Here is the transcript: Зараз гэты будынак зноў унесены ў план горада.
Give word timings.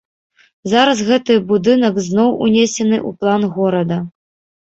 Зараз 0.71 1.01
гэты 1.09 1.35
будынак 1.51 1.95
зноў 2.07 2.29
унесены 2.47 2.97
ў 3.07 3.23
план 3.25 3.41
горада. 3.59 3.97